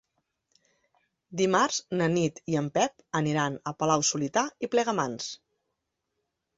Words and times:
Dimarts 1.41 1.77
na 2.01 2.09
Nit 2.15 2.43
i 2.55 2.59
en 2.63 2.71
Pep 2.79 3.07
aniran 3.23 3.61
a 3.61 3.77
Palau-solità 3.83 4.49
i 4.69 4.75
Plegamans. 4.77 5.33